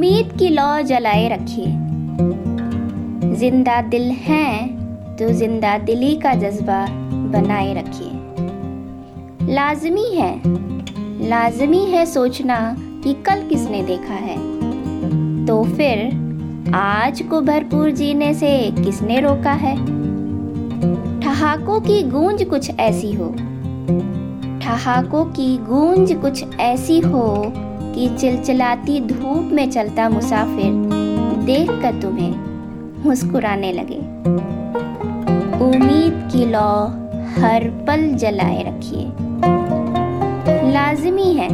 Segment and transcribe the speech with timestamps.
[0.00, 1.66] उम्मीद की लौ जलाए रखिए।
[3.38, 6.78] ज़िंदा दिल हैं तो ज़िंदा दिली का जज्बा
[7.32, 10.30] बनाए रखिए। लाजमी है
[11.28, 14.36] लाजमी है सोचना कि कल किसने देखा है।
[15.46, 19.76] तो फिर आज को भरपूर जीने से किसने रोका है?
[21.20, 23.32] ठहाकों की गूंज कुछ ऐसी हो,
[24.62, 27.26] ठहाकों की गूंज कुछ ऐसी हो
[27.94, 30.72] कि चिलचिलाती धूप में चलता मुसाफिर
[31.44, 32.34] देख कर तुम्हें
[33.04, 33.98] मुस्कुराने लगे।
[35.64, 36.84] उम्मीद की लौ
[37.40, 39.12] हर पल जलाए रखिए।
[40.72, 41.48] लाजमी है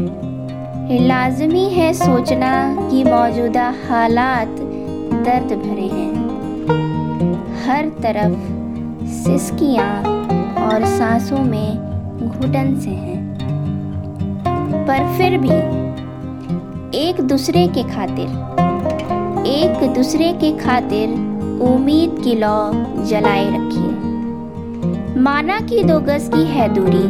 [1.07, 4.49] लाजमी है सोचना कि मौजूदा हालात
[5.27, 6.13] दर्द भरे हैं।
[7.67, 8.39] हर तरफ़
[9.07, 10.03] सिसकियाँ
[10.67, 11.77] और सांसों में
[12.29, 13.37] घुटन से हैं।
[14.87, 15.86] पर फिर भी
[16.97, 18.29] एक दूसरे के खातिर।
[19.47, 21.11] एक दूसरे के खातिर
[21.63, 22.71] उम्मीद की लौ
[23.05, 27.03] जलाए रखिए। माना कि दो गज की है दूरी।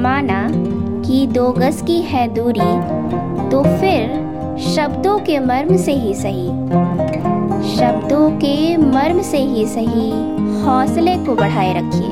[0.00, 0.40] माना
[1.02, 2.70] कि दो गज की है दूरी
[3.50, 6.46] तो फिर शब्दों के मर्म से ही सही।
[7.76, 10.10] शब्दों के मर्म से ही सही
[10.62, 12.10] हौसले को बढ़ाए रखिए।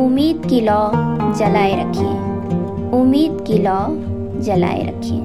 [0.00, 0.90] उम्मीद की लौ
[1.34, 2.12] जलाए रखिए।
[3.00, 5.20] उम्मीद की लौ जलाए रखिए